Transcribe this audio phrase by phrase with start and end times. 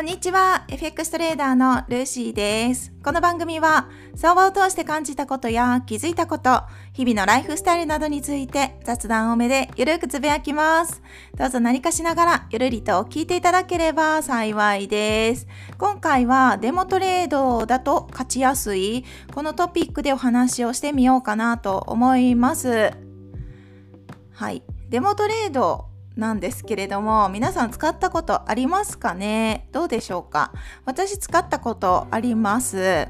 [0.00, 0.64] こんにちは。
[0.68, 2.90] FX トレーダーのルーシーです。
[3.04, 6.62] この番組は、相場を通して感じたことや気づいたこと、
[6.94, 11.02] 日々のライフスタイルなどについて雑談多めでゆるくつぶやきます。
[11.36, 15.46] どうぞ何かしながらゆるりと聞いていただければ幸いです。
[15.76, 19.04] 今回はデモトレードだと勝ちやすい、
[19.34, 22.92] このトピックでお話をしてみようかなと思います。
[24.32, 24.62] はい。
[24.88, 29.68] デモトレードなんですけれども皆さん使ったことありますかね？
[29.72, 30.52] どうでしょうか？
[30.84, 33.08] 私使ったことあります。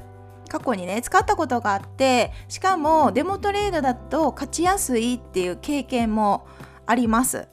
[0.49, 6.45] 過去にね使ったことがあってしかもデモトレードだと勝ちやすいっていう経験も
[6.85, 7.47] あります。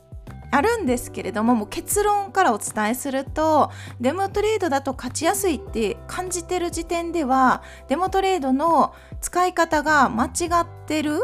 [0.51, 3.70] あるんですけれどももう結論からお伝えすると
[4.01, 10.28] デモトレードだと勝ちやすいって感じてる時点ではデモトレードの使い方が間違
[10.61, 11.20] ってる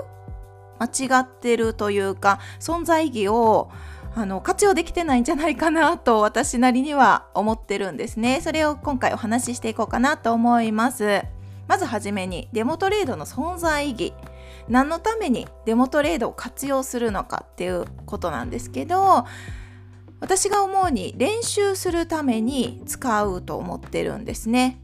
[0.78, 3.70] 間違ってるというか存在意義を
[4.16, 8.40] あの活用できてないんじゃないかなと私なりには思ってるんですね。
[8.40, 11.22] それを今回お話ししていこうかなと思います。
[11.66, 14.14] まずはじめにデモトレードの存在意義。
[14.68, 19.26] 何のためにデモトレードを活用するのかっていうことなんですけど
[20.20, 24.80] 私が思うに練習するために使うと思ってるんですね。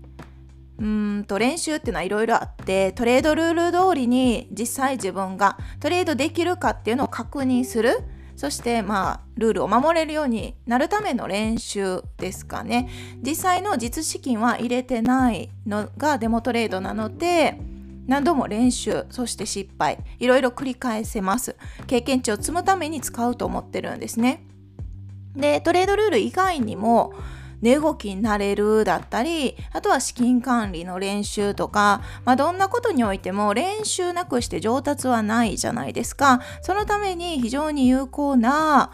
[0.79, 7.99] うんと練習っていうのはいろいろあってトレードルール通りに実際自分がトレードできるかっていうのを確認する
[8.41, 12.89] そしてまあルールを守れるようになるための練習ですかね。
[13.21, 17.61] 実際の実資金は入れてないのがデモトレードなので
[18.07, 21.55] 何度も練習そして失敗いろいろ繰り返せます。
[21.87, 24.43] 経験値を積むために使うと思ってるんですね。
[25.37, 27.13] でトレードルール以外にも
[27.63, 38.93] 値動きになれるだったりあとは資金管理の練習とか、まあ、どんなことにおいても練習なくして上達はないじゃないですかそのために非常に有効な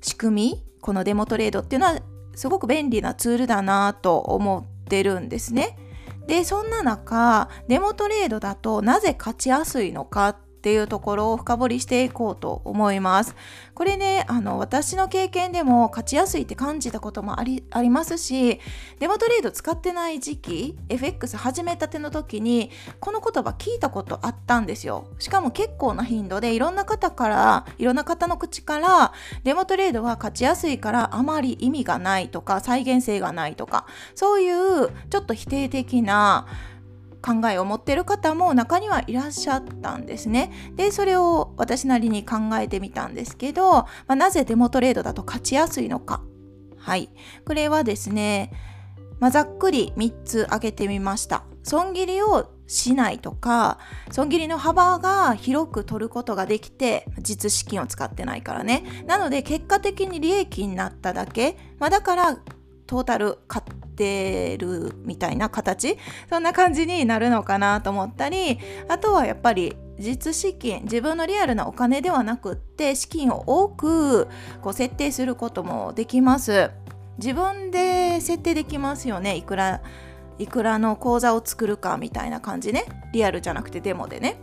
[0.00, 2.00] 仕組みこのデモトレードっていうのは
[2.34, 5.76] すごく便利なツールだなと思ってるんですね。
[6.28, 13.36] でそんな中デモトレードだとなぜ勝ちやすいのかっっていうところを深掘りしていこうと思います。
[13.74, 18.58] これね、あの、私の経験でも勝ちやすいって感じたこともありありますし、
[18.98, 25.06] デモトレード使ってない時期、FX 始めたての時に、この言葉聞いたことあったんですよ。
[25.20, 29.12] しかも結構な頻度でいろんな方から、いろんな方の口から、
[29.44, 33.86] デモトレードは勝ちやすいからあまり意味がないとか、再現性がないとか、
[34.16, 36.48] そういうちょっと否定的な、
[37.20, 40.52] 考えを持っている方も中にはいらっしゃったんですね。
[40.76, 46.22] でそれを私なりに考えてみたんですけど、まあ、なぜデモトレードだと勝ちやすいのか。
[46.76, 47.10] はい。
[47.44, 48.52] これはですね、
[49.20, 51.42] まあ、ざっくり3つ挙げてみました。
[51.64, 53.78] 損切りをしないとか
[54.10, 62.38] 損切りの幅が広く取ることができて実資金を使ってないからねなので結果的に利益になっただけ、まあ、だから
[62.86, 63.62] トータル買
[63.98, 65.98] ってるみたいな形？
[66.30, 74.28] そんな感じになるのかなと思ったりあとはやっぱり実資金自分のリアルなお金ではなくって資金を多く
[74.62, 76.70] こう設定することもできます。
[77.18, 79.34] 自分で設定できますよね。
[79.34, 79.82] いくら
[80.38, 82.84] いくらの口座を作るかみたいな感じね。
[83.12, 84.36] リアルじゃなくてデモでね。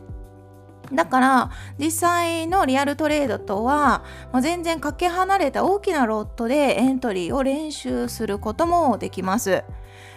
[0.93, 9.63] だから実際のリアルトレードとはもう全然かけ離れた大きなロットでエントリーを練習することもできます。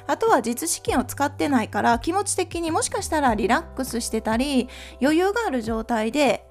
[0.07, 4.69] あとは実資金を使ってないから気持ち的にもしかしたらリラックスしてたり
[5.03, 6.48] 余裕がある状態で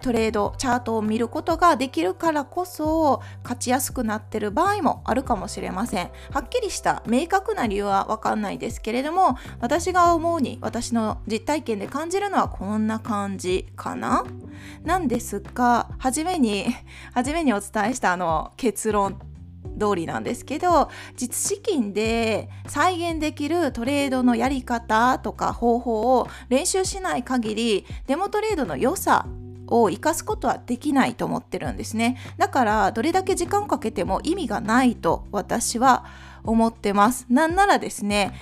[0.00, 6.10] トレードチャートを見ることができるからこそ勝ちやすくなってる場合もあるかもしれません。
[6.30, 14.24] はっきりした明確な理由は分かんないですけれども私が思うに私の実体験で感じるのはこんな感じかな。
[14.84, 16.66] なんですが初めに
[17.12, 19.20] 初めにお伝えしたあの結論
[19.78, 29.26] 通りなんですけど実資金で再現できるトレードのやり方とか方法を練習しない限りデモトレードの良さ
[29.68, 36.04] を生かすことはできないと思ってるんですねだからどれだけ時間をかけても意味がないと私は
[36.44, 38.34] 思ってますなんならですね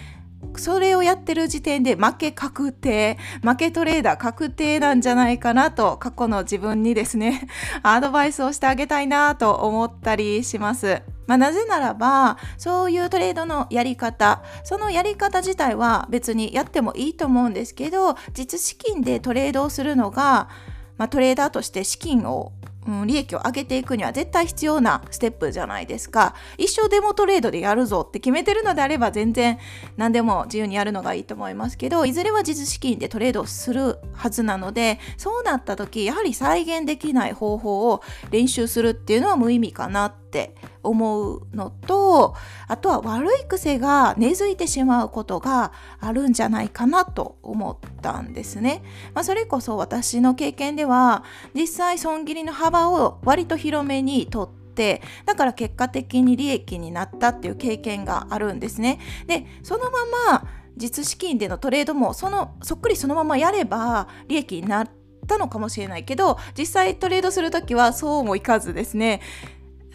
[0.56, 7.48] それをやってる時点で負け確定負けトレーダー確定なんじゃないかなと過去の自分にですね
[7.82, 11.02] アドバイスをしてあげたいなと思ったりします。
[11.26, 20.48] まあ、なぜならばそういうトレードのやり方そのやり方自体は別にやってもいいと思うんですけど実資金でトレードをするのが
[20.96, 22.52] まあ、トレーダーとして資金を
[22.86, 26.34] うん、利益を上げていくには絶対必要なステップじゃないですか。
[26.58, 29.58] 一生デモトレードでやるぞって決めてるのであれば全然
[29.96, 42.34] 何でも自由にやるのがいいと思いますけどいずれは実資金でトレードするはずなのでそうなった時やはり再現できない方法を練習するっていうのは無意味かなってって思うのと
[42.68, 48.82] あとは悪い癖が根付いてしまうことがあるんじゃないかなと思ったんですね。
[49.14, 58.98] まあ、それこそ私の経験では実際損切りの幅を割と広めにとってだから結果的に利益になったっていう経験があるんですね。
[59.26, 59.98] でそのま
[60.30, 64.90] ま実資金でのトレードもそのそっくりそのままやれば利益になっ
[65.26, 69.20] たのかもしれないけど実際トレードする時はそうもいかずですね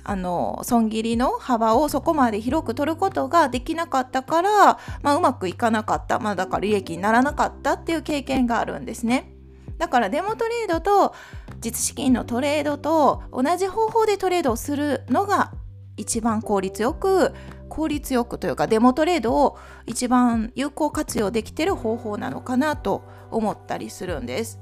[0.04, 9.34] あの損切りの幅をそこまで広く取ることができなかったから、まあ、うまくいかなかった、まあ、だから利益にならなかったっていう経験があるんですね。
[9.78, 11.16] だからデモトレードと
[11.62, 15.54] 実資金のトレードと同じ方法でトレードをするのが
[15.96, 17.34] 一番効率よく
[17.70, 24.60] 効率よくというかデモトレードを一番有効活用できてる方法なのかなと思ったりするんです。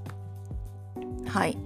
[1.28, 1.58] はいい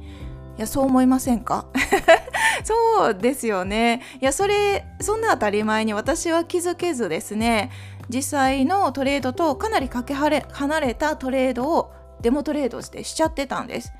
[0.58, 1.66] やそう思いませんか？
[2.66, 7.72] そうですよねいやそれそんな当たり前に私は気づけずですね
[8.10, 13.94] 実際のトレードとかなりかけはれ離れたトレードをデモトレードしてしちゃってたんです。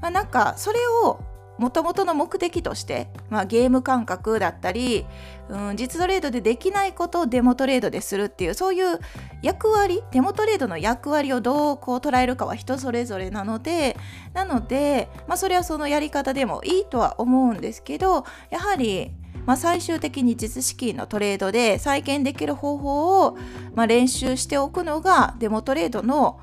[0.00, 1.20] まあ、なんかそれを
[1.58, 5.06] もともとの目的として、まあ、ゲーム感覚だったり、
[5.48, 9.00] うん、実トレードでできないことをデモトレードでするっていうそういう
[9.42, 13.96] 役割デモトレードの役割をどうこう捉えるかは人それぞれなので
[14.34, 19.12] なので、まあ、それはそのやり方でもいいとは思うんですけどやはり
[19.46, 23.38] まあ、最終的に実資金のトレードで再建できる方法を、
[23.74, 26.40] まあ、練習しておくのがデモトレードの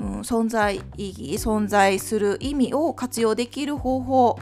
[0.00, 4.38] うん、存在意義存在する意味を活用できる方法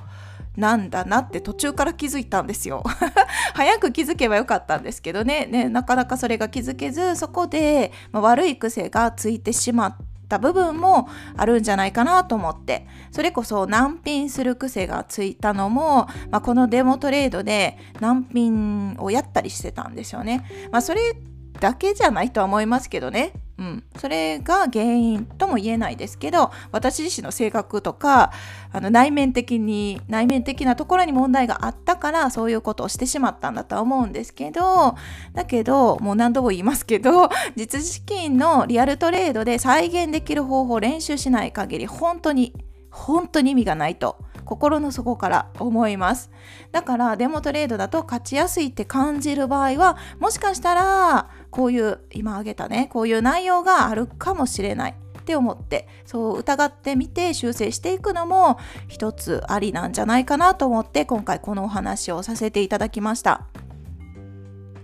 [0.57, 2.83] なんだなって途中から気づいたんですよ。
[3.55, 5.47] 早く気づけばよかったんですけどね。
[5.47, 9.97] ねなかなかそれが気づけずそこで、まあ、悪い癖がついてしまっ
[10.29, 12.87] た部分もあるんじゃないかなと思って。
[13.11, 20.45] それこそ難品する癖がついたのも、まあ、このデモトレードで難品をやったりしてたんですよね。
[20.73, 21.17] まあ、それ
[21.61, 23.33] だけじゃないとは思いますけどね。
[23.59, 28.31] うん、それが原因とも言えないですけど私自身の性格とか
[28.71, 34.95] あの内面的に内面的なところに問題があったからそういうことをしてしまったんだとは思うんですけど
[35.33, 42.53] だけどもう何度も言いますけど 実資金のリアルトレードで再現できる方法を練習しない限り本当に
[42.91, 44.19] 本当に意味がないと。
[44.47, 46.31] 心の底から思います。
[46.73, 54.95] だからデモトレードだと勝ちやすいって感じる場合はもしかしたらこういう今挙げたねこういう内容があるかもしれない。
[55.19, 63.49] って思ってそう疑ってみて修正していくのも一つありなんじゃないかなと思って今回このお話をさせていただきました。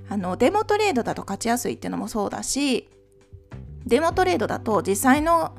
[0.09, 2.89] あのデモトレードだと勝ちやすいっていうのもそうだし
[3.87, 5.55] デモトレードだと実際の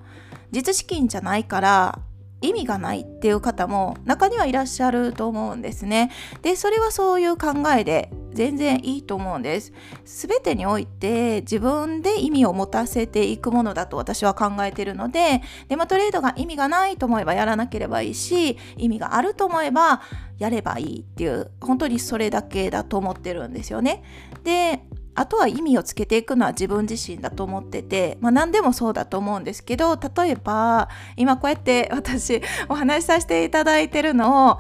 [0.52, 2.00] 実資金じゃないから
[2.44, 6.12] 意味がないっていう方も中にはいらっしゃると思うんですね。
[6.42, 9.72] でそれはそういう考えで全然いいと思うんです。
[10.06, 20.02] 全てにおいて自分で意味を持たせていくものだと私は考えてるのでデモトレードが意味がないと思えばやらなければいいし意味があると思えば
[20.38, 24.04] やればいいっていう本当にそれだけだと思ってるんですよね。
[24.44, 24.84] で
[25.16, 34.60] あとは意味をつけていくのは自分自身だと思ってて、まあ、何でもそうだと思うんですけど例えば今こうやって私お話しさせていただいてるのを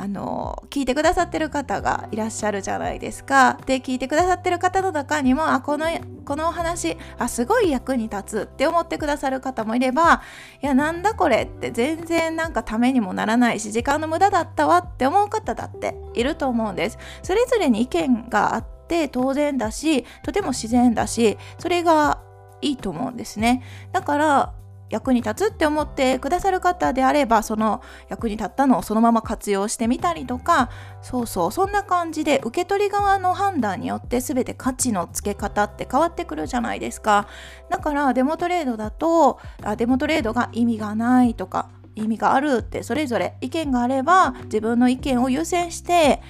[0.00, 3.60] あの聞いてくださってる方がいらっしゃるじゃないですか。
[3.66, 5.88] で聞いてくださってる方の中にもあこの
[6.24, 10.22] このお話あすごい役に立つって思ってくださる方もいれば
[10.62, 16.98] いやなんだこれって全然なんかためにもならないし時間の無駄だったわって思う方だっていると思うんです。
[17.22, 22.20] それぞれに意見があってって当然だしとても自然だしそれが
[22.60, 23.62] いいと思うんですね。
[23.92, 24.52] だから
[24.90, 30.68] 役に立つって思ってくださる方であればその役に立ったのをそのまま活用してみたりとか
[31.00, 37.28] そうそうそんな感じで受け取り側の判断によって全て価値のつけ方って変わってくるじゃないですか。
[37.68, 46.20] だからデモトレードだとあデモトレードが意味がないとか意味があるってそれぞれ意見があれば自分の意見を優先して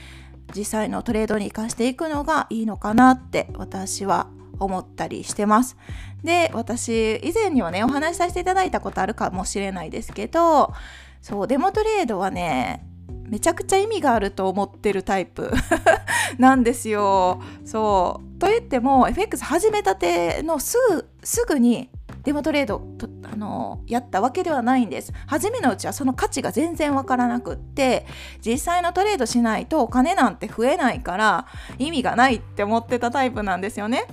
[0.54, 4.28] 実際のトレードに生かしていくのがいいのかなって私は
[4.59, 5.76] 思ったりしてます。
[6.23, 10.75] で私以前にはねお話しさせていただいたことあるかもしれないですけど
[11.23, 12.85] そうデモトレードはね
[13.30, 15.52] めちゃくちゃ意味があると思ってるタイプ
[16.38, 17.40] なんですよ。
[17.64, 21.90] そうと言っても FX 始めたてのすぐすぐに
[22.22, 25.12] デモトレードとあのやったわけではないんです。
[25.26, 28.06] 初めのうちはその価値が全然わからなくって
[28.44, 31.46] 実際のトレードしないとお金なんて増えないから
[31.78, 34.06] 意味がないって思ってたタイプなんですよね。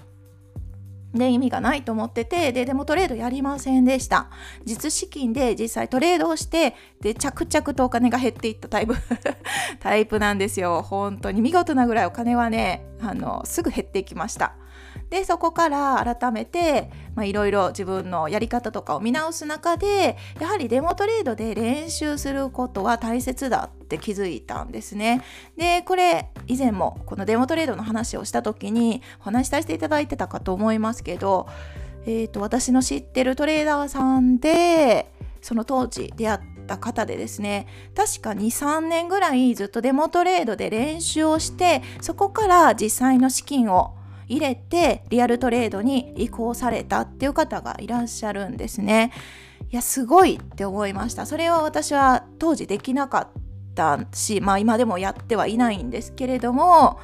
[1.13, 4.29] で意味がないと思っててででもトレードやりませんでした。
[4.65, 8.95] 実資金で実際トレードをしてで着々とお金が減っていったタイプ
[9.79, 10.81] タイプなんですよ。
[10.81, 14.55] 本当に見事なぐらいお金はねあのすぐ減っていきました。
[15.09, 16.89] でそこから改めて
[17.23, 25.23] いろいろ自分のやり方とかを見直す中でやはりデモトレードで練習することは大切だって気づいたんですね。
[25.55, 31.47] でこれ以前もこのデモトレードの話をした時にお話しさせていただいてたかと思いますけど、
[32.05, 35.11] えーと、私の知ってるトレーダーさんで
[35.41, 43.93] その当時出会った方でですね確か23年ぐらいずっとデモトレードで練習をしてそこから実際の資金を
[44.27, 49.11] 入れてリアルトレードに移行されたっていう方がいらっしゃるんですね。
[49.69, 51.25] いやすごいって思いました。
[51.25, 53.41] それは私は当時できなかっ
[53.75, 56.99] たし、まあ今でもやってはいないんですけれども、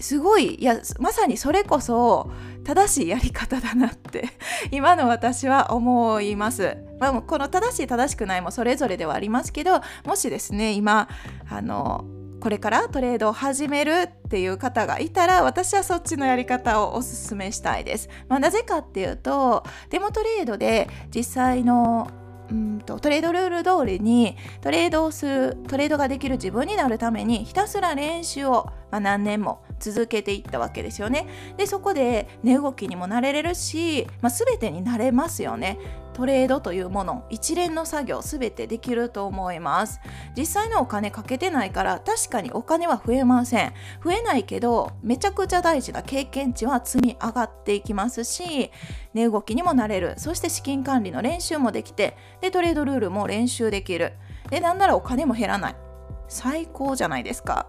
[0.00, 2.30] すごいいやまさにそれこそ
[2.64, 4.28] 正しいやり方だなって
[4.70, 6.76] 今の私は思います。
[6.98, 11.08] まあ、この正しい正しくないもそれぞれではありますけどもしですね今
[11.48, 12.06] あの
[12.40, 18.08] これからトレードを始めるっていう方がいたら私はそっちのやり方をおすすめしたいです。
[18.28, 22.10] まあ、なぜかっていうとデモトレードで実際の
[22.50, 31.26] うんとトレードルール通りにトレードをするトレードができる自分になるためにひたすら練習を、まあ、何年も続けていったわけですよね。
[31.56, 35.78] でそこで値動きにもなれれるし、まあ、全てになれますよね。
[36.14, 40.00] トレードというもの一連の作業全てできると思います。
[40.34, 43.74] 実際のお金かけてないから確かにお金は増えません。
[44.02, 48.70] 増えないけどめちゃくちゃ大事な経験値は積み上がっていきますし
[49.12, 50.14] 値動きにもなれる。
[50.16, 54.14] そして資金管理の練習もできてでトレードルールも練習できる。
[54.48, 55.85] でなんならお金も減らない。
[56.28, 57.66] 最高じゃないですか。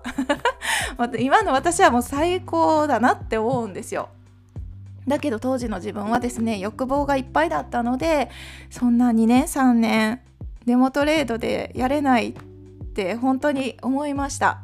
[1.20, 4.10] 今の私はもう最高だなって思うんですよ。
[5.08, 8.30] だけど当時の自分はですね欲望がいっぱいだったので
[8.70, 10.20] そんな2年3年
[10.66, 14.60] デモトレードでやれないって本当に思いました。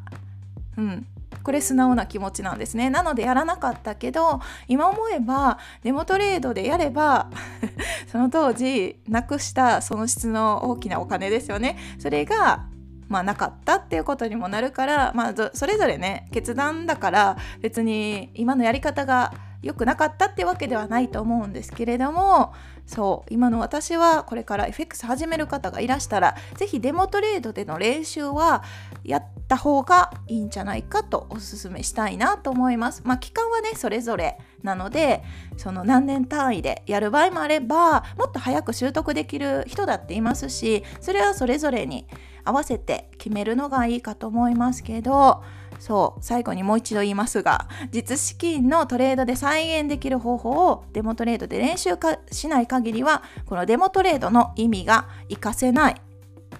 [0.77, 1.07] うん。
[1.43, 2.89] これ素直な気持ちなんですね。
[2.89, 7.29] なのでやらなかったけど今思えばデモトレードでやれば
[8.11, 11.77] その当時なくした損失の大きなお金ですよね。
[11.99, 12.65] それが
[13.13, 22.53] まあ、なかったっていうことにもなるから、まあ、それぞれね決断だから別に今のやり方が良くなかったってわけではないと思うんですけれども
[22.87, 28.63] そう今の私はこれから FX 始める方がいらしたら是非デモトレードでの練習は
[29.03, 33.03] やった方がいいんじゃないかとおすすめしたいなと思います。
[33.05, 35.23] まあ期間はねそれぞれなので
[35.55, 42.07] その何年単位でやる場合もあればもっと早く習得できる人だっていますしそれはそれぞれに
[42.45, 45.43] 合わせて決めるのがいいかと思いますけど
[45.79, 51.91] そう最後にもう一度言いますが実資金のトレードで再現できる方法をデモトレードで練習
[52.31, 55.95] しない限りはこのデモトレードの意味が活かせない。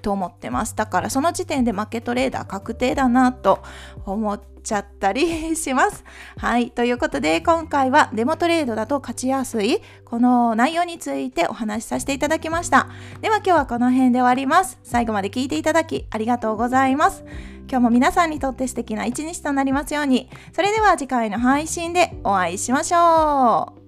[0.03, 0.75] と思ってます。
[0.75, 3.63] だからその時点で負けトレーダー確定だなと
[4.05, 6.03] 思っちゃったりします。
[6.37, 6.69] はい。
[6.69, 9.81] ということで今回はデモトレードだと勝ちやすい。
[10.03, 12.89] この内容についてお話しさせていただきました。
[13.21, 14.77] では今日はこの辺で終わります。
[14.83, 17.23] 最後まで聞いていただきありがとうございます。
[17.69, 20.29] 今日も皆さんにとって素敵な一日となりますように。
[20.51, 23.82] それでは次回の配信でお会いしましょう。